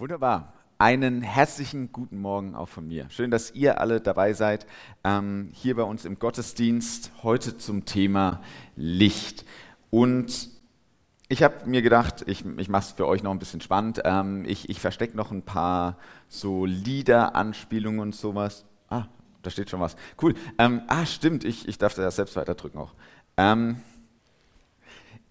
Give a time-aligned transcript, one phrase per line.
[0.00, 0.54] Wunderbar.
[0.78, 3.10] Einen herzlichen guten Morgen auch von mir.
[3.10, 4.66] Schön, dass ihr alle dabei seid,
[5.04, 8.40] ähm, hier bei uns im Gottesdienst, heute zum Thema
[8.76, 9.44] Licht.
[9.90, 10.48] Und
[11.28, 14.00] ich habe mir gedacht, ich, ich mache es für euch noch ein bisschen spannend.
[14.06, 15.98] Ähm, ich ich verstecke noch ein paar
[16.28, 18.64] so Lieder-Anspielungen und sowas.
[18.88, 19.04] Ah,
[19.42, 19.96] da steht schon was.
[20.22, 20.32] Cool.
[20.56, 22.94] Ähm, ah, stimmt, ich, ich darf da selbst weiterdrücken auch.
[23.36, 23.76] Ähm,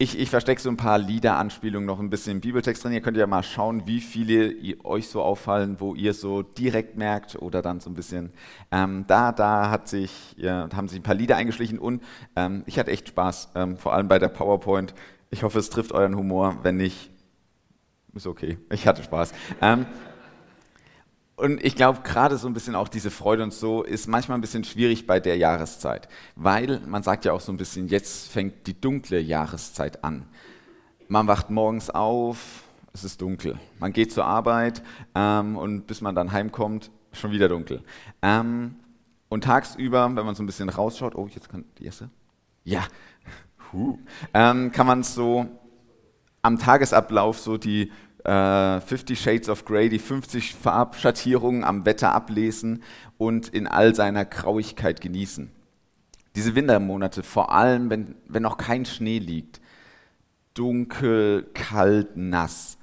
[0.01, 2.93] ich, ich verstecke so ein paar Liederanspielungen noch ein bisschen im Bibeltext drin.
[2.93, 7.35] Ihr könnt ja mal schauen, wie viele euch so auffallen, wo ihr so direkt merkt
[7.35, 8.31] oder dann so ein bisschen.
[8.71, 12.01] Ähm, da da hat sich, ja, haben sich ein paar Lieder eingeschlichen und
[12.37, 14.93] ähm, ich hatte echt Spaß, ähm, vor allem bei der PowerPoint.
[15.31, 16.59] Ich hoffe, es trifft euren Humor.
[16.63, 17.11] Wenn nicht,
[18.13, 18.57] ist okay.
[18.71, 19.33] Ich hatte Spaß.
[21.39, 24.41] Und ich glaube, gerade so ein bisschen auch diese Freude und so ist manchmal ein
[24.41, 28.67] bisschen schwierig bei der Jahreszeit, weil man sagt ja auch so ein bisschen, jetzt fängt
[28.67, 30.25] die dunkle Jahreszeit an.
[31.07, 33.57] Man wacht morgens auf, es ist dunkel.
[33.79, 34.83] Man geht zur Arbeit
[35.15, 37.83] ähm, und bis man dann heimkommt, schon wieder dunkel.
[38.21, 38.75] Ähm,
[39.29, 42.09] und tagsüber, wenn man so ein bisschen rausschaut, oh, jetzt kann die erste,
[42.65, 42.83] ja,
[43.71, 43.97] huh,
[44.33, 45.45] ähm, kann man so
[46.41, 52.83] am Tagesablauf so die äh, Fifty Shades of Grey, die 50 Farbschattierungen am Wetter ablesen
[53.17, 55.51] und in all seiner Grauigkeit genießen.
[56.35, 59.59] Diese Wintermonate, vor allem wenn, wenn noch kein Schnee liegt,
[60.53, 62.77] dunkel, kalt, nass.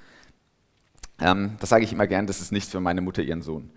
[1.21, 3.71] Ähm, das sage ich immer gern, das ist nichts für meine Mutter, ihren Sohn.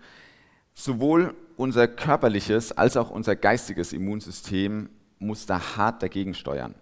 [0.74, 6.74] Sowohl unser körperliches als auch unser geistiges Immunsystem muss da hart dagegen steuern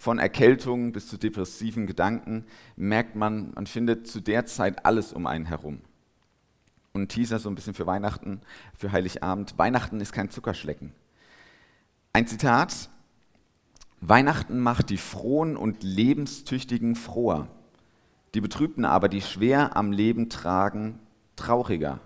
[0.00, 5.26] von Erkältungen bis zu depressiven Gedanken, merkt man, man findet zu der Zeit alles um
[5.26, 5.82] einen herum.
[6.94, 8.40] Und Teaser so ein bisschen für Weihnachten,
[8.74, 9.58] für Heiligabend.
[9.58, 10.94] Weihnachten ist kein Zuckerschlecken.
[12.14, 12.88] Ein Zitat,
[14.00, 17.48] Weihnachten macht die Frohen und Lebenstüchtigen froher,
[18.32, 20.98] die Betrübten aber, die schwer am Leben tragen,
[21.36, 22.00] trauriger.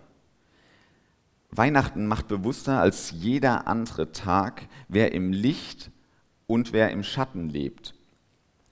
[1.53, 5.93] Weihnachten macht bewusster als jeder andere Tag, wer im Licht
[6.47, 7.95] und wer im Schatten lebt.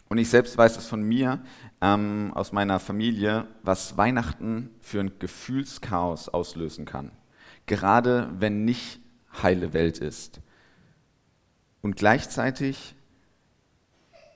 [0.08, 1.42] Und ich selbst weiß es von mir,
[1.80, 7.12] ähm, aus meiner Familie, was Weihnachten für ein Gefühlschaos auslösen kann.
[7.64, 9.00] Gerade wenn nicht
[9.42, 10.40] heile Welt ist.
[11.80, 12.94] Und gleichzeitig,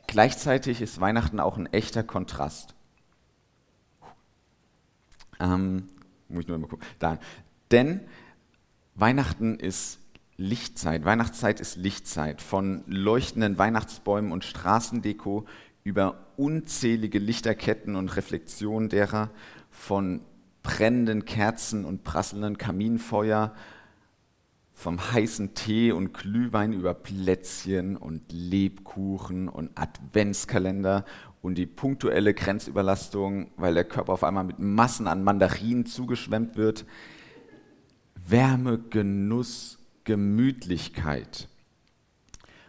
[0.06, 2.75] gleichzeitig ist Weihnachten auch ein echter Kontrast.
[5.38, 5.88] Ähm,
[6.28, 6.86] muss ich nur mal gucken.
[6.98, 7.19] Da.
[7.70, 8.00] Denn
[8.94, 10.00] Weihnachten ist
[10.36, 11.04] Lichtzeit.
[11.04, 12.42] Weihnachtszeit ist Lichtzeit.
[12.42, 15.47] Von leuchtenden Weihnachtsbäumen und Straßendeko
[15.82, 19.30] über unzählige Lichterketten und Reflexionen derer,
[19.70, 20.20] von
[20.62, 23.54] brennenden Kerzen und prasselnden Kaminfeuer,
[24.75, 31.04] vom heißen Tee und Glühwein über Plätzchen und Lebkuchen und Adventskalender
[31.41, 36.84] und die punktuelle Grenzüberlastung, weil der Körper auf einmal mit Massen an Mandarinen zugeschwemmt wird.
[38.28, 41.49] Wärme, Genuss, Gemütlichkeit.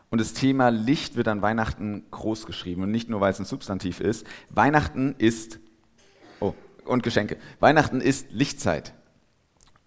[0.09, 3.46] Und das Thema Licht wird an Weihnachten groß geschrieben und nicht nur, weil es ein
[3.46, 4.25] Substantiv ist.
[4.50, 5.59] Weihnachten ist,
[6.40, 6.53] oh,
[6.86, 7.38] und Geschenke.
[7.59, 8.94] Weihnachten ist Lichtzeit.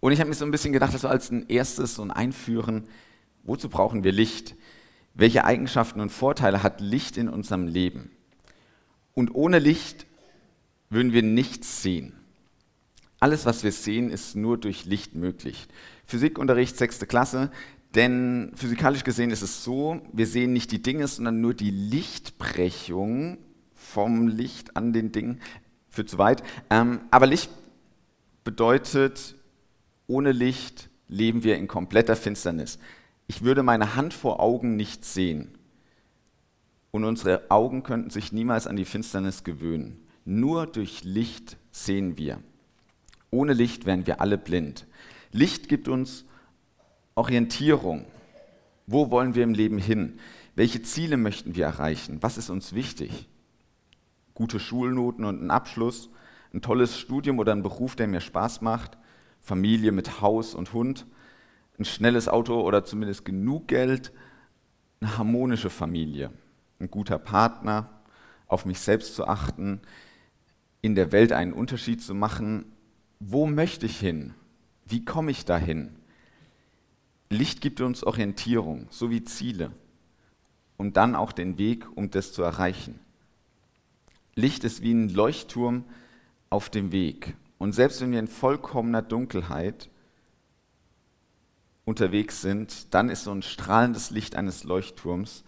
[0.01, 2.89] Und ich habe mir so ein bisschen gedacht, dass so als ein erstes und Einführen,
[3.43, 4.57] wozu brauchen wir Licht?
[5.15, 8.11] Welche Eigenschaften und Vorteile hat Licht in unserem Leben?
[9.15, 10.07] Und ohne Licht
[10.89, 12.20] würden wir nichts sehen.
[13.21, 15.69] Alles, was wir sehen, ist nur durch Licht möglich.
[16.07, 17.51] Physikunterricht, sechste Klasse,
[17.95, 23.39] denn physikalisch gesehen ist es so, wir sehen nicht die Dinge, sondern nur die Lichtbrechung
[23.75, 25.41] vom Licht an den Dingen.
[25.89, 26.43] Für zu weit.
[26.71, 27.51] Ähm, aber Licht
[28.45, 29.35] bedeutet,
[30.07, 32.79] ohne Licht leben wir in kompletter Finsternis.
[33.27, 35.59] Ich würde meine Hand vor Augen nicht sehen.
[36.93, 40.07] Und unsere Augen könnten sich niemals an die Finsternis gewöhnen.
[40.25, 42.41] Nur durch Licht sehen wir.
[43.31, 44.87] Ohne Licht wären wir alle blind.
[45.33, 46.25] Licht gibt uns
[47.15, 48.07] Orientierung.
[48.87, 50.19] Wo wollen wir im Leben hin?
[50.55, 52.19] Welche Ziele möchten wir erreichen?
[52.23, 53.29] Was ist uns wichtig?
[54.35, 56.11] Gute Schulnoten und ein Abschluss,
[56.53, 58.99] ein tolles Studium oder ein Beruf, der mir Spaß macht,
[59.41, 61.07] Familie mit Haus und Hund,
[61.79, 64.13] ein schnelles Auto oder zumindest genug Geld,
[65.01, 66.31] eine harmonische Familie,
[66.79, 67.89] ein guter Partner,
[68.47, 69.81] auf mich selbst zu achten,
[70.83, 72.73] in der Welt einen Unterschied zu machen.
[73.21, 74.35] Wo möchte ich hin?
[74.87, 75.95] Wie komme ich dahin?
[77.29, 79.71] Licht gibt uns Orientierung sowie Ziele
[80.79, 82.99] und dann auch den Weg, um das zu erreichen.
[84.35, 85.85] Licht ist wie ein Leuchtturm
[86.49, 87.37] auf dem Weg.
[87.59, 89.91] Und selbst wenn wir in vollkommener Dunkelheit
[91.85, 95.45] unterwegs sind, dann ist so ein strahlendes Licht eines Leuchtturms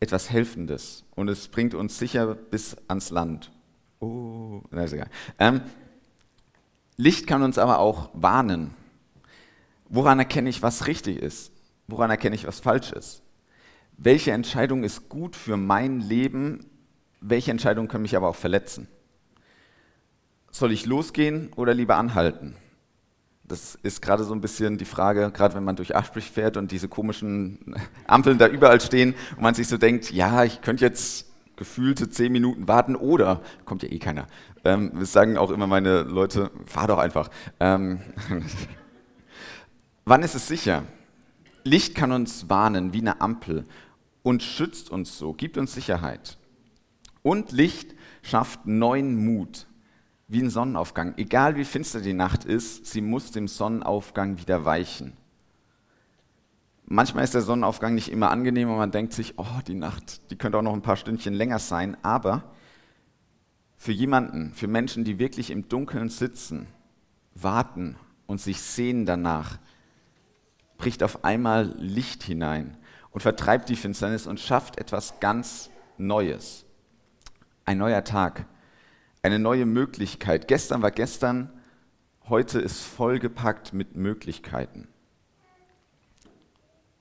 [0.00, 3.52] etwas Helfendes und es bringt uns sicher bis ans Land.
[4.00, 5.10] Oh, na ist egal.
[5.38, 5.60] Ähm,
[7.00, 8.74] Licht kann uns aber auch warnen.
[9.88, 11.50] Woran erkenne ich, was richtig ist?
[11.86, 13.22] Woran erkenne ich, was falsch ist?
[13.96, 16.66] Welche Entscheidung ist gut für mein Leben?
[17.22, 18.86] Welche Entscheidung kann mich aber auch verletzen?
[20.50, 22.54] Soll ich losgehen oder lieber anhalten?
[23.44, 26.70] Das ist gerade so ein bisschen die Frage, gerade wenn man durch Aschbrich fährt und
[26.70, 27.76] diese komischen
[28.06, 31.29] Ampeln da überall stehen und man sich so denkt, ja, ich könnte jetzt
[31.60, 34.26] gefühlte zehn Minuten warten oder, kommt ja eh keiner.
[34.64, 37.28] Ähm, das sagen auch immer meine Leute, fahr doch einfach.
[37.60, 38.00] Ähm,
[40.06, 40.84] wann ist es sicher?
[41.62, 43.66] Licht kann uns warnen wie eine Ampel
[44.22, 46.38] und schützt uns so, gibt uns Sicherheit.
[47.20, 49.66] Und Licht schafft neuen Mut,
[50.28, 51.12] wie ein Sonnenaufgang.
[51.18, 55.12] Egal wie finster die Nacht ist, sie muss dem Sonnenaufgang wieder weichen.
[56.92, 60.36] Manchmal ist der Sonnenaufgang nicht immer angenehm und man denkt sich, oh, die Nacht, die
[60.36, 61.96] könnte auch noch ein paar Stündchen länger sein.
[62.02, 62.42] Aber
[63.76, 66.66] für jemanden, für Menschen, die wirklich im Dunkeln sitzen,
[67.32, 67.94] warten
[68.26, 69.60] und sich sehen danach,
[70.78, 72.76] bricht auf einmal Licht hinein
[73.12, 76.66] und vertreibt die Finsternis und schafft etwas ganz Neues.
[77.66, 78.46] Ein neuer Tag,
[79.22, 80.48] eine neue Möglichkeit.
[80.48, 81.50] Gestern war gestern,
[82.28, 84.88] heute ist vollgepackt mit Möglichkeiten.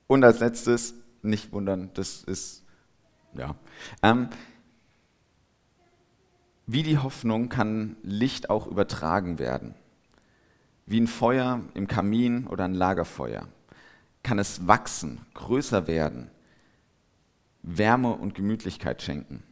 [0.09, 2.63] Und als letztes, nicht wundern, das ist,
[3.35, 3.55] ja.
[4.01, 4.29] Ähm,
[6.65, 9.75] wie die Hoffnung kann Licht auch übertragen werden.
[10.87, 13.47] Wie ein Feuer im Kamin oder ein Lagerfeuer
[14.23, 16.31] kann es wachsen, größer werden,
[17.61, 19.43] Wärme und Gemütlichkeit schenken.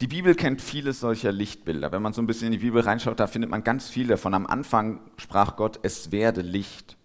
[0.00, 1.92] Die Bibel kennt viele solcher Lichtbilder.
[1.92, 4.34] Wenn man so ein bisschen in die Bibel reinschaut, da findet man ganz viele davon.
[4.34, 6.97] Am Anfang sprach Gott, es werde Licht.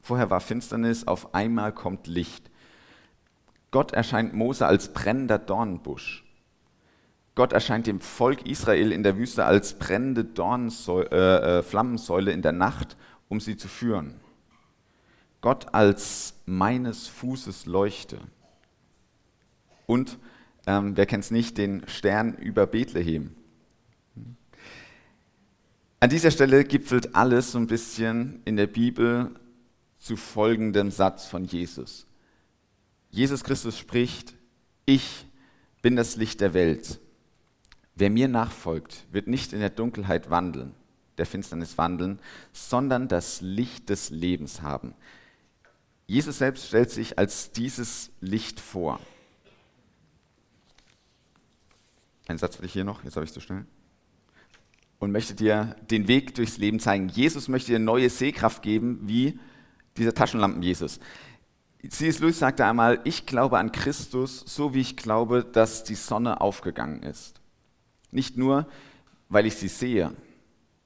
[0.00, 2.50] Vorher war Finsternis, auf einmal kommt Licht.
[3.70, 6.24] Gott erscheint Mose als brennender Dornbusch.
[7.34, 12.42] Gott erscheint dem Volk Israel in der Wüste als brennende Dornsäule, äh, äh, Flammensäule in
[12.42, 12.96] der Nacht,
[13.28, 14.18] um sie zu führen.
[15.40, 18.18] Gott als meines Fußes Leuchte.
[19.86, 20.18] Und,
[20.66, 23.36] ähm, wer kennt es nicht, den Stern über Bethlehem.
[26.00, 29.30] An dieser Stelle gipfelt alles so ein bisschen in der Bibel
[29.98, 32.06] zu folgendem Satz von Jesus.
[33.10, 34.34] Jesus Christus spricht,
[34.86, 35.26] ich
[35.82, 37.00] bin das Licht der Welt.
[37.94, 40.74] Wer mir nachfolgt, wird nicht in der Dunkelheit wandeln,
[41.16, 42.20] der Finsternis wandeln,
[42.52, 44.94] sondern das Licht des Lebens haben.
[46.06, 49.00] Jesus selbst stellt sich als dieses Licht vor.
[52.28, 53.66] Ein Satz will ich hier noch, jetzt habe ich zu schnell.
[54.98, 57.08] Und möchte dir den Weg durchs Leben zeigen.
[57.08, 59.38] Jesus möchte dir neue Sehkraft geben, wie
[59.96, 61.00] dieser Taschenlampen-Jesus.
[61.88, 62.18] C.S.
[62.18, 67.02] Lewis sagte einmal, ich glaube an Christus, so wie ich glaube, dass die Sonne aufgegangen
[67.02, 67.40] ist.
[68.10, 68.66] Nicht nur,
[69.28, 70.12] weil ich sie sehe,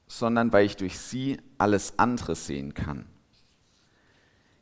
[0.07, 3.05] sondern weil ich durch sie alles andere sehen kann.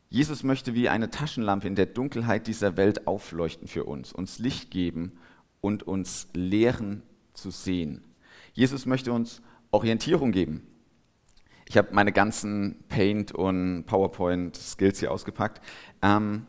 [0.09, 4.71] Jesus möchte wie eine Taschenlampe in der Dunkelheit dieser Welt aufleuchten für uns, uns Licht
[4.71, 5.13] geben
[5.61, 7.03] und uns lehren
[7.33, 8.03] zu sehen.
[8.53, 9.41] Jesus möchte uns
[9.71, 10.67] Orientierung geben.
[11.71, 15.61] Ich habe meine ganzen Paint- und PowerPoint-Skills hier ausgepackt.
[16.01, 16.45] Ähm,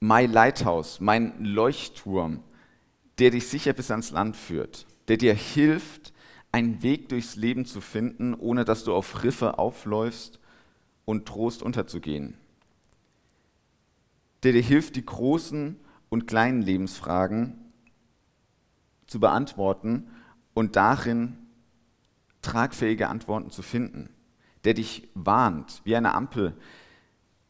[0.00, 2.42] My Lighthouse, mein Leuchtturm,
[3.20, 6.12] der dich sicher bis ans Land führt, der dir hilft,
[6.50, 10.40] einen Weg durchs Leben zu finden, ohne dass du auf Riffe aufläufst
[11.04, 12.36] und Trost unterzugehen.
[14.42, 17.70] Der dir hilft, die großen und kleinen Lebensfragen
[19.06, 20.10] zu beantworten
[20.52, 21.47] und darin
[22.48, 24.08] tragfähige Antworten zu finden,
[24.64, 26.54] der dich warnt, wie eine Ampel,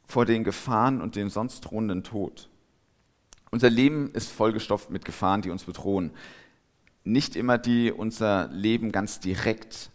[0.05, 2.49] vor den Gefahren und dem sonst drohenden Tod.
[3.51, 6.11] Unser Leben ist vollgestopft mit Gefahren, die uns bedrohen.
[7.05, 9.91] Nicht immer die unser Leben ganz direkt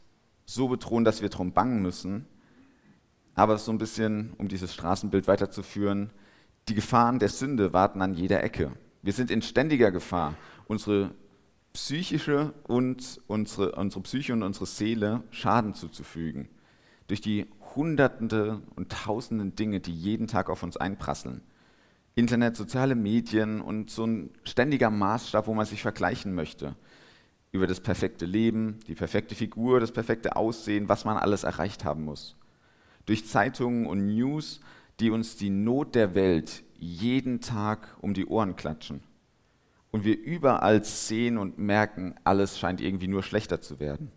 [0.45, 2.25] so bedrohen, dass wir darum bangen müssen,
[3.35, 6.11] aber so ein bisschen, um dieses Straßenbild weiterzuführen,
[6.69, 8.71] die Gefahren der Sünde warten an jeder Ecke.
[9.01, 10.35] Wir sind in ständiger Gefahr,
[10.67, 11.11] unsere
[11.73, 16.47] psychische und unsere, unsere Psyche und unsere Seele Schaden zuzufügen.
[17.07, 21.41] Durch die Hunderte und Tausenden Dinge, die jeden Tag auf uns einprasseln.
[22.15, 26.75] Internet, soziale Medien und so ein ständiger Maßstab, wo man sich vergleichen möchte.
[27.51, 32.05] Über das perfekte Leben, die perfekte Figur, das perfekte Aussehen, was man alles erreicht haben
[32.05, 32.35] muss.
[33.07, 34.59] Durch Zeitungen und News,
[34.99, 39.01] die uns die Not der Welt jeden Tag um die Ohren klatschen
[39.93, 44.11] und wir überall sehen und merken, alles scheint irgendwie nur schlechter zu werden.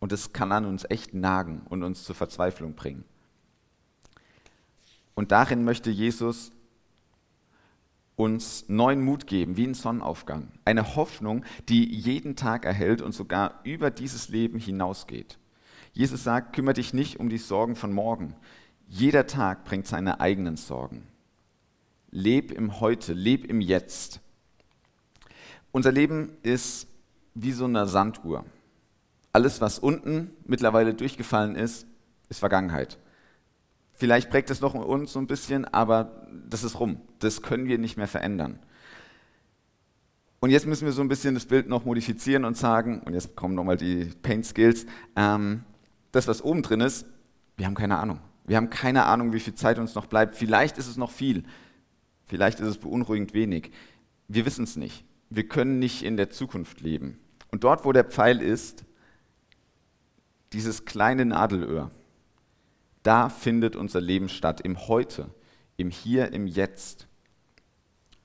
[0.00, 3.04] Und es kann an uns echt nagen und uns zur Verzweiflung bringen.
[5.14, 6.52] Und darin möchte Jesus
[8.16, 10.52] uns neuen Mut geben, wie ein Sonnenaufgang.
[10.66, 15.38] Eine Hoffnung, die jeden Tag erhält und sogar über dieses Leben hinausgeht.
[15.94, 18.34] Jesus sagt, kümmere dich nicht um die Sorgen von morgen.
[18.88, 21.06] Jeder Tag bringt seine eigenen Sorgen.
[22.10, 24.20] Leb im Heute, leb im Jetzt.
[25.76, 26.88] Unser Leben ist
[27.34, 28.46] wie so eine Sanduhr.
[29.34, 31.86] Alles, was unten mittlerweile durchgefallen ist,
[32.30, 32.96] ist Vergangenheit.
[33.92, 37.02] Vielleicht prägt es noch uns so ein bisschen, aber das ist rum.
[37.18, 38.58] Das können wir nicht mehr verändern.
[40.40, 43.36] Und jetzt müssen wir so ein bisschen das Bild noch modifizieren und sagen, und jetzt
[43.36, 45.62] kommen nochmal die Paint Skills, ähm,
[46.10, 47.04] das, was oben drin ist,
[47.58, 48.20] wir haben keine Ahnung.
[48.46, 50.36] Wir haben keine Ahnung, wie viel Zeit uns noch bleibt.
[50.36, 51.44] Vielleicht ist es noch viel.
[52.24, 53.72] Vielleicht ist es beunruhigend wenig.
[54.26, 55.05] Wir wissen es nicht.
[55.30, 57.18] Wir können nicht in der Zukunft leben.
[57.50, 58.84] Und dort, wo der Pfeil ist,
[60.52, 61.90] dieses kleine Nadelöhr,
[63.02, 65.30] da findet unser Leben statt, im Heute,
[65.76, 67.06] im Hier, im Jetzt.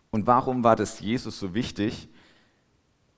[0.10, 2.10] Und warum war das Jesus so wichtig?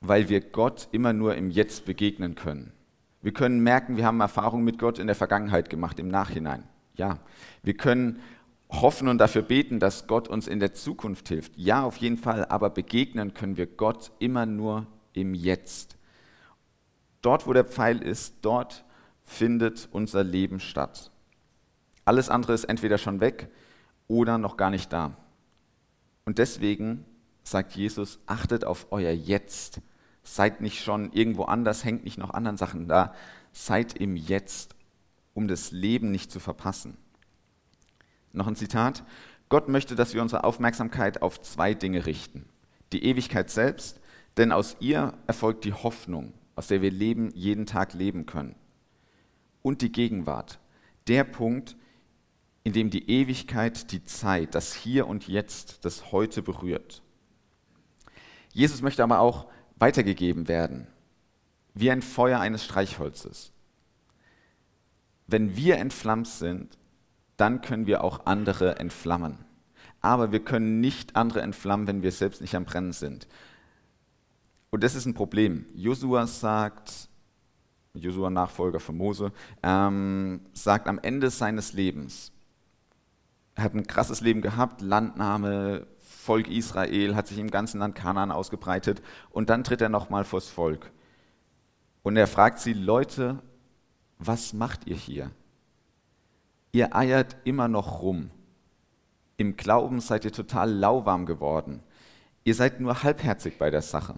[0.01, 2.73] Weil wir Gott immer nur im Jetzt begegnen können.
[3.21, 6.67] Wir können merken, wir haben Erfahrungen mit Gott in der Vergangenheit gemacht, im Nachhinein.
[6.95, 7.19] Ja,
[7.63, 8.19] wir können
[8.81, 11.55] hoffen und dafür beten, dass Gott uns in der Zukunft hilft.
[11.57, 15.97] Ja, auf jeden Fall, aber begegnen können wir Gott immer nur im Jetzt.
[17.21, 18.83] Dort, wo der Pfeil ist, dort
[19.23, 21.11] findet unser Leben statt.
[22.05, 23.49] Alles andere ist entweder schon weg
[24.07, 25.15] oder noch gar nicht da.
[26.25, 27.05] Und deswegen
[27.43, 29.81] sagt Jesus, achtet auf euer Jetzt.
[30.23, 33.13] Seid nicht schon irgendwo anders, hängt nicht noch anderen Sachen da.
[33.51, 34.75] Seid im Jetzt,
[35.33, 36.97] um das Leben nicht zu verpassen.
[38.33, 39.03] Noch ein Zitat.
[39.47, 42.45] Gott möchte, dass wir unsere Aufmerksamkeit auf zwei Dinge richten.
[42.91, 44.01] Die Ewigkeit selbst,
[44.37, 48.55] denn aus ihr erfolgt die Hoffnung, aus der wir leben, jeden Tag leben können.
[49.61, 50.59] Und die Gegenwart,
[51.07, 51.75] der Punkt,
[52.63, 57.01] in dem die Ewigkeit die Zeit, das Hier und Jetzt, das Heute berührt.
[58.51, 60.87] Jesus möchte aber auch weitergegeben werden,
[61.73, 63.51] wie ein Feuer eines Streichholzes.
[65.27, 66.77] Wenn wir entflammt sind,
[67.43, 69.37] dann können wir auch andere entflammen.
[69.99, 73.27] Aber wir können nicht andere entflammen, wenn wir selbst nicht am Brennen sind.
[74.69, 75.65] Und das ist ein Problem.
[75.75, 77.09] Josua sagt,
[77.95, 82.31] Josua Nachfolger von Mose, ähm, sagt am Ende seines Lebens,
[83.55, 88.31] er hat ein krasses Leben gehabt, Landnahme, Volk Israel, hat sich im ganzen Land Kanaan
[88.31, 90.93] ausgebreitet und dann tritt er nochmal vors Volk.
[92.03, 93.39] Und er fragt sie, Leute,
[94.17, 95.31] was macht ihr hier?
[96.73, 98.29] Ihr eiert immer noch rum.
[99.37, 101.81] Im Glauben seid ihr total lauwarm geworden.
[102.43, 104.15] Ihr seid nur halbherzig bei der Sache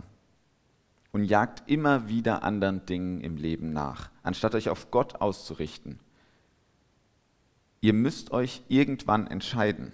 [1.12, 6.00] und jagt immer wieder anderen Dingen im Leben nach, anstatt euch auf Gott auszurichten
[7.86, 9.92] ihr müsst euch irgendwann entscheiden.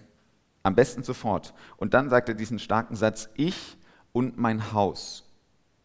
[0.63, 1.53] Am besten sofort.
[1.75, 3.75] Und dann sagt er diesen starken Satz, ich
[4.13, 5.29] und mein Haus,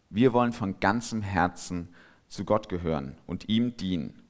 [0.08, 1.88] wir wollen von ganzem Herzen
[2.28, 4.22] zu Gott gehören und ihm dienen.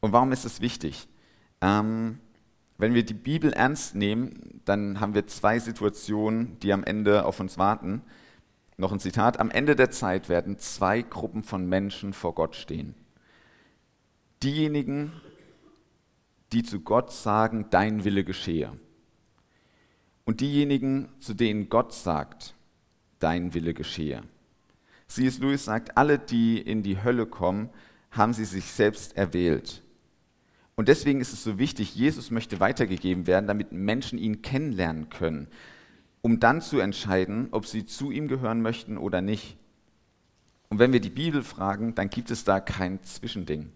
[0.00, 1.08] Und warum ist es wichtig?
[1.60, 2.18] Ähm,
[2.76, 7.40] wenn wir die Bibel ernst nehmen, dann haben wir zwei Situationen, die am Ende auf
[7.40, 8.02] uns warten.
[8.76, 9.40] Noch ein Zitat.
[9.40, 12.94] Am Ende der Zeit werden zwei Gruppen von Menschen vor Gott stehen.
[14.44, 15.12] Diejenigen,
[16.52, 18.72] die zu Gott sagen, dein Wille geschehe.
[20.24, 22.54] Und diejenigen, zu denen Gott sagt,
[23.18, 24.22] dein Wille geschehe.
[25.08, 25.38] C.S.
[25.38, 27.70] Lewis sagt, alle, die in die Hölle kommen,
[28.12, 29.82] haben sie sich selbst erwählt.
[30.78, 35.48] Und deswegen ist es so wichtig, Jesus möchte weitergegeben werden, damit Menschen ihn kennenlernen können,
[36.22, 39.56] um dann zu entscheiden, ob sie zu ihm gehören möchten oder nicht.
[40.68, 43.72] Und wenn wir die Bibel fragen, dann gibt es da kein Zwischending.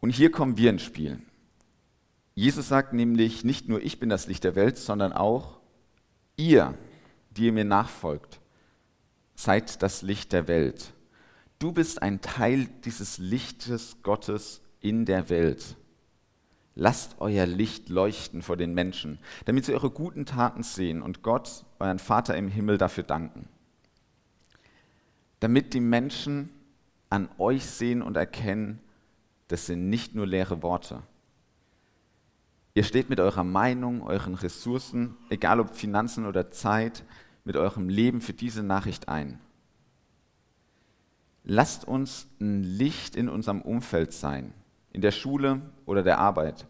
[0.00, 1.18] Und hier kommen wir ins Spiel.
[2.34, 5.60] Jesus sagt nämlich, nicht nur ich bin das Licht der Welt, sondern auch
[6.38, 6.72] ihr,
[7.32, 8.40] die ihr mir nachfolgt,
[9.34, 10.94] seid das Licht der Welt.
[11.58, 15.76] Du bist ein Teil dieses Lichtes Gottes in der Welt.
[16.74, 21.64] Lasst euer Licht leuchten vor den Menschen, damit sie eure guten Taten sehen und Gott,
[21.78, 23.48] euren Vater im Himmel, dafür danken.
[25.38, 26.50] Damit die Menschen
[27.10, 28.80] an euch sehen und erkennen,
[29.48, 31.02] das sind nicht nur leere Worte.
[32.74, 37.04] Ihr steht mit eurer Meinung, euren Ressourcen, egal ob Finanzen oder Zeit,
[37.44, 39.38] mit eurem Leben für diese Nachricht ein.
[41.44, 44.54] Lasst uns ein Licht in unserem Umfeld sein,
[44.92, 46.66] in der Schule oder der Arbeit,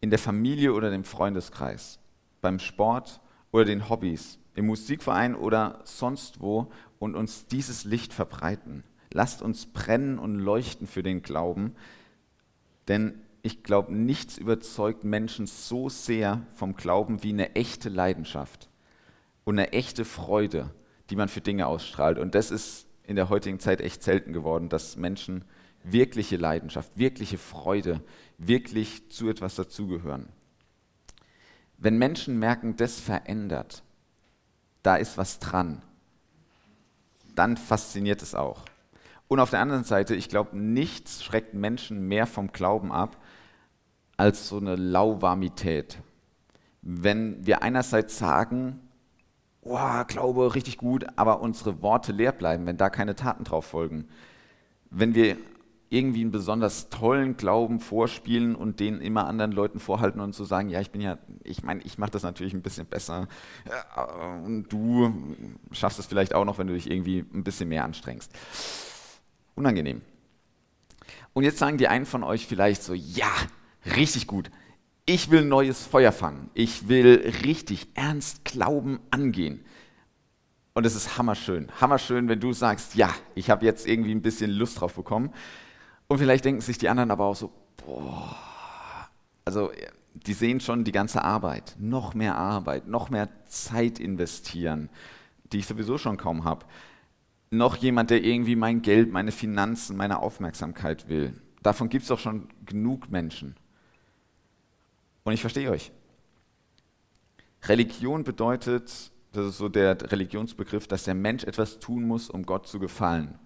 [0.00, 1.98] in der Familie oder dem Freundeskreis,
[2.42, 3.20] beim Sport
[3.50, 8.84] oder den Hobbys, im Musikverein oder sonst wo und uns dieses Licht verbreiten.
[9.10, 11.74] Lasst uns brennen und leuchten für den Glauben,
[12.88, 18.68] denn ich glaube, nichts überzeugt Menschen so sehr vom Glauben wie eine echte Leidenschaft
[19.44, 20.70] und eine echte Freude,
[21.08, 22.18] die man für Dinge ausstrahlt.
[22.18, 25.44] Und das ist in der heutigen Zeit echt selten geworden, dass Menschen
[25.82, 28.00] wirkliche Leidenschaft, wirkliche Freude,
[28.38, 30.28] wirklich zu etwas dazugehören.
[31.78, 33.82] Wenn Menschen merken, das verändert,
[34.82, 35.82] da ist was dran,
[37.34, 38.64] dann fasziniert es auch.
[39.28, 43.16] Und auf der anderen Seite, ich glaube, nichts schreckt Menschen mehr vom Glauben ab,
[44.16, 45.98] als so eine Lauwarmität.
[46.82, 48.80] Wenn wir einerseits sagen,
[49.64, 54.08] oh, Glaube richtig gut, aber unsere Worte leer bleiben, wenn da keine Taten drauf folgen.
[54.90, 55.36] Wenn wir
[55.90, 60.68] irgendwie einen besonders tollen Glauben vorspielen und den immer anderen Leuten vorhalten und so sagen,
[60.68, 63.28] ja, ich bin ja, ich meine, ich mache das natürlich ein bisschen besser
[64.44, 65.34] und du
[65.72, 68.32] schaffst es vielleicht auch noch, wenn du dich irgendwie ein bisschen mehr anstrengst.
[69.54, 70.00] Unangenehm.
[71.32, 73.30] Und jetzt sagen die einen von euch vielleicht so, ja,
[73.96, 74.50] richtig gut.
[75.06, 76.48] Ich will neues Feuer fangen.
[76.54, 79.62] Ich will richtig ernst Glauben angehen.
[80.72, 81.68] Und es ist hammerschön.
[81.78, 85.30] Hammerschön, wenn du sagst, ja, ich habe jetzt irgendwie ein bisschen Lust drauf bekommen.
[86.08, 87.52] Und vielleicht denken sich die anderen aber auch so,
[87.84, 88.34] boah,
[89.44, 89.70] also
[90.14, 94.88] die sehen schon die ganze Arbeit, noch mehr Arbeit, noch mehr Zeit investieren,
[95.52, 96.64] die ich sowieso schon kaum habe.
[97.50, 101.40] Noch jemand, der irgendwie mein Geld, meine Finanzen, meine Aufmerksamkeit will.
[101.62, 103.54] Davon gibt es doch schon genug Menschen.
[105.24, 105.90] Und ich verstehe euch.
[107.64, 112.68] Religion bedeutet, das ist so der Religionsbegriff, dass der Mensch etwas tun muss, um Gott
[112.68, 113.38] zu gefallen.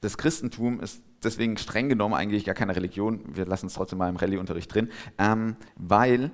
[0.00, 3.36] Das Christentum ist deswegen streng genommen eigentlich gar keine Religion.
[3.36, 6.30] Wir lassen es trotzdem mal im Rallye-Unterricht drin, ähm, weil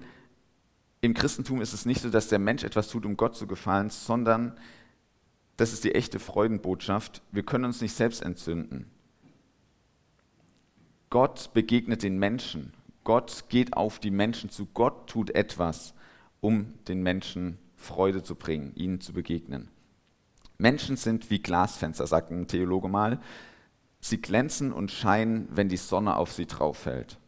[1.00, 3.90] im Christentum ist es nicht so, dass der Mensch etwas tut, um Gott zu gefallen,
[3.90, 4.56] sondern
[5.56, 7.22] das ist die echte Freudenbotschaft.
[7.32, 8.90] Wir können uns nicht selbst entzünden.
[11.10, 12.72] Gott begegnet den Menschen
[13.04, 14.66] Gott geht auf die Menschen zu.
[14.66, 15.94] Gott tut etwas,
[16.40, 19.68] um den Menschen Freude zu bringen, ihnen zu begegnen.
[20.58, 23.20] Menschen sind wie Glasfenster, sagt ein Theologe mal.
[24.00, 27.18] Sie glänzen und scheinen, wenn die Sonne auf sie drauf fällt.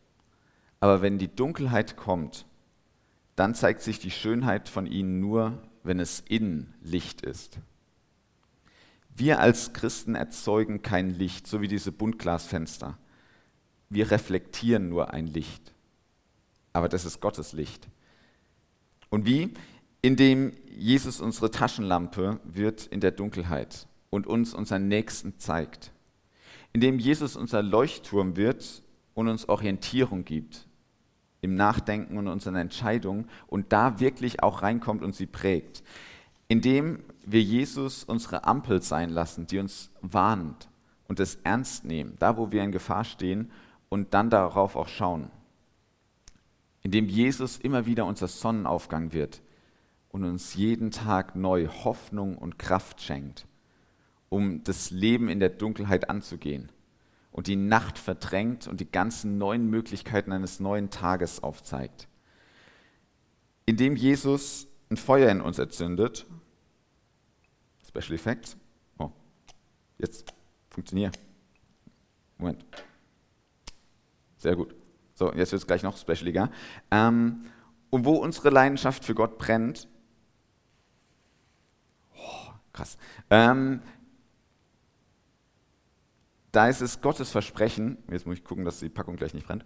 [0.81, 2.47] Aber wenn die Dunkelheit kommt,
[3.37, 7.59] dann zeigt sich die Schönheit von ihnen nur, wenn es innen Licht ist.
[9.17, 12.99] Wir als Christen erzeugen kein Licht, so wie diese Buntglasfenster
[13.91, 15.73] wir reflektieren nur ein Licht.
[16.73, 17.89] Aber das ist Gottes Licht.
[19.11, 19.55] Und wie?
[20.03, 25.93] Indem Jesus unsere Taschenlampe wird in der Dunkelheit und uns unseren Nächsten zeigt.
[26.73, 28.83] Indem Jesus unser Leuchtturm wird
[29.15, 30.67] und uns Orientierung gibt
[31.45, 35.83] im Nachdenken und unseren Entscheidungen und da wirklich auch reinkommt und sie prägt.
[36.49, 40.69] Indem wir Jesus unsere Ampel sein lassen, die uns warnt
[41.07, 43.51] und es ernst nehmen, da wo wir in Gefahr stehen
[43.95, 45.31] und dann darauf auch schauen.
[46.83, 49.41] Indem Jesus immer wieder unser Sonnenaufgang wird
[50.09, 53.47] und uns jeden Tag neu Hoffnung und Kraft schenkt,
[54.31, 56.73] um das Leben in der Dunkelheit anzugehen
[57.31, 62.09] und die Nacht verdrängt und die ganzen neuen Möglichkeiten eines neuen Tages aufzeigt.
[63.65, 66.27] Indem Jesus ein Feuer in uns entzündet,
[67.87, 68.57] Special Effects,
[68.99, 69.13] oh,
[69.99, 70.35] jetzt
[70.69, 71.17] funktioniert.
[72.39, 72.65] Moment.
[74.45, 74.75] Sehr gut.
[75.15, 76.51] So, jetzt wird es gleich noch specialiger.
[76.91, 77.47] Ähm,
[77.89, 79.89] und wo unsere Leidenschaft für Gott brennt,
[82.15, 82.99] oh, krass,
[83.31, 83.81] ähm,
[86.53, 89.65] da ist es Gottes Versprechen, jetzt muss ich gucken, dass die Packung gleich nicht brennt,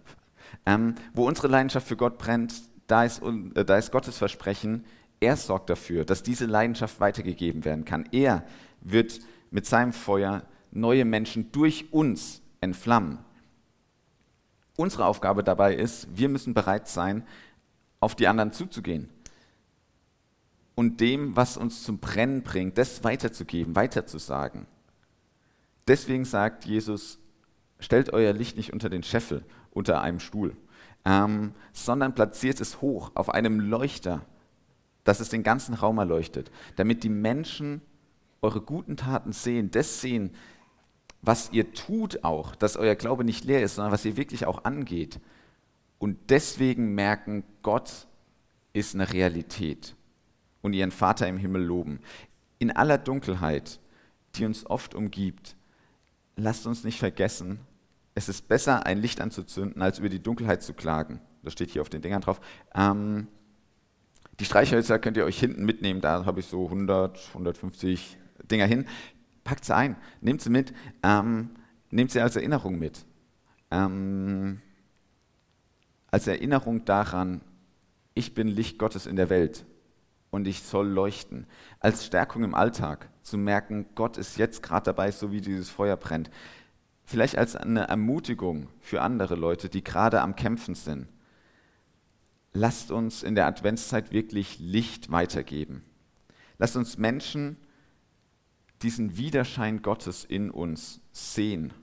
[0.65, 2.53] ähm, wo unsere Leidenschaft für Gott brennt,
[2.87, 4.85] da ist, äh, da ist Gottes Versprechen,
[5.19, 8.07] er sorgt dafür, dass diese Leidenschaft weitergegeben werden kann.
[8.13, 8.45] Er
[8.79, 9.19] wird
[9.51, 13.19] mit seinem Feuer neue Menschen durch uns entflammen.
[14.79, 17.27] Unsere Aufgabe dabei ist, wir müssen bereit sein,
[17.99, 19.09] auf die anderen zuzugehen
[20.73, 24.67] und dem, was uns zum Brennen bringt, das weiterzugeben, weiterzusagen.
[25.85, 27.19] Deswegen sagt Jesus,
[27.81, 30.55] stellt euer Licht nicht unter den Scheffel, unter einem Stuhl,
[31.03, 34.21] ähm, sondern platziert es hoch auf einem Leuchter,
[35.03, 37.81] dass es den ganzen Raum erleuchtet, damit die Menschen
[38.41, 40.31] eure guten Taten sehen, das sehen,
[41.21, 44.63] was ihr tut auch, dass euer Glaube nicht leer ist, sondern was ihr wirklich auch
[44.63, 45.19] angeht.
[45.97, 48.07] Und deswegen merken, Gott
[48.71, 49.95] ist eine Realität
[50.61, 51.99] und ihren Vater im Himmel loben.
[52.57, 53.79] In aller Dunkelheit,
[54.35, 55.55] die uns oft umgibt,
[56.35, 57.59] lasst uns nicht vergessen,
[58.15, 61.21] es ist besser, ein Licht anzuzünden, als über die Dunkelheit zu klagen.
[61.43, 62.41] Das steht hier auf den Dingern drauf.
[62.73, 63.27] Ähm,
[64.39, 68.17] die Streichhölzer könnt ihr euch hinten mitnehmen, da habe ich so 100, 150
[68.49, 68.85] Dinger hin
[69.49, 71.49] packt sie ein, nehmt sie mit, ähm,
[71.89, 73.03] nehmt sie als Erinnerung mit.
[73.71, 74.61] Ähm,
[76.11, 77.41] als Erinnerung daran,
[78.13, 79.65] ich bin Licht Gottes in der Welt
[80.29, 81.47] und ich soll leuchten.
[81.79, 85.97] Als Stärkung im Alltag zu merken, Gott ist jetzt gerade dabei, so wie dieses Feuer
[85.97, 86.29] brennt.
[87.03, 91.07] Vielleicht als eine Ermutigung für andere Leute, die gerade am Kämpfen sind.
[92.53, 95.83] Lasst uns in der Adventszeit wirklich Licht weitergeben.
[96.59, 97.57] Lasst uns Menschen
[98.81, 101.73] diesen Widerschein Gottes in uns sehen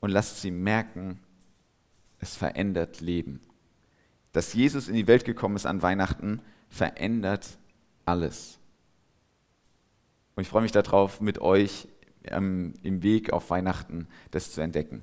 [0.00, 1.20] und lasst sie merken,
[2.18, 3.40] es verändert Leben.
[4.32, 7.58] Dass Jesus in die Welt gekommen ist an Weihnachten, verändert
[8.04, 8.58] alles.
[10.34, 11.88] Und ich freue mich darauf, mit euch
[12.24, 15.02] ähm, im Weg auf Weihnachten das zu entdecken.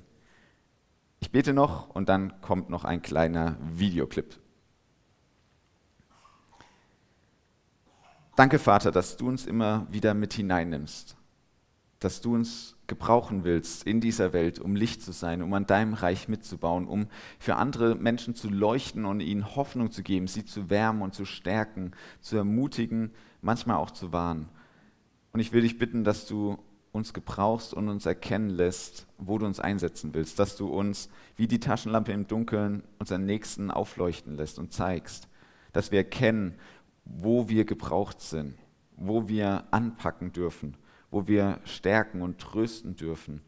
[1.20, 4.38] Ich bete noch und dann kommt noch ein kleiner Videoclip.
[8.40, 11.14] Danke, Vater, dass du uns immer wieder mit hineinnimmst,
[11.98, 15.92] dass du uns gebrauchen willst in dieser Welt, um Licht zu sein, um an deinem
[15.92, 20.70] Reich mitzubauen, um für andere Menschen zu leuchten und ihnen Hoffnung zu geben, sie zu
[20.70, 21.90] wärmen und zu stärken,
[22.22, 23.10] zu ermutigen,
[23.42, 24.48] manchmal auch zu warnen.
[25.34, 26.56] Und ich will dich bitten, dass du
[26.92, 31.46] uns gebrauchst und uns erkennen lässt, wo du uns einsetzen willst, dass du uns wie
[31.46, 35.28] die Taschenlampe im Dunkeln unseren Nächsten aufleuchten lässt und zeigst,
[35.72, 36.54] dass wir erkennen,
[37.16, 38.54] wo wir gebraucht sind,
[38.96, 40.76] wo wir anpacken dürfen
[41.10, 43.40] wo wir stärken und trösten dürfen,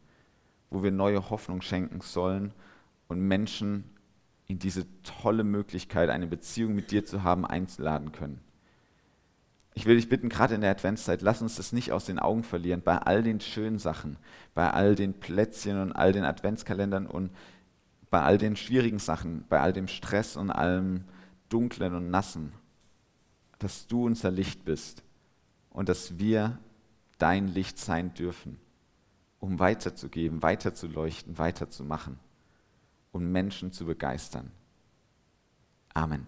[0.70, 2.52] wo wir neue Hoffnung schenken sollen
[3.08, 3.84] und Menschen
[4.46, 8.40] in diese tolle Möglichkeit, eine Beziehung mit dir zu haben, einzuladen können.
[9.74, 12.42] Ich will dich bitten, gerade in der Adventszeit, lass uns das nicht aus den Augen
[12.42, 14.18] verlieren, bei all den schönen Sachen,
[14.54, 17.30] bei all den Plätzchen und all den Adventskalendern und
[18.10, 21.04] bei all den schwierigen Sachen, bei all dem Stress und allem
[21.48, 22.52] Dunklen und Nassen,
[23.62, 25.02] dass du unser Licht bist
[25.70, 26.58] und dass wir
[27.18, 28.58] dein Licht sein dürfen,
[29.38, 32.18] um weiterzugeben, weiterzuleuchten, weiterzumachen
[33.12, 34.50] und Menschen zu begeistern.
[35.94, 36.26] Amen.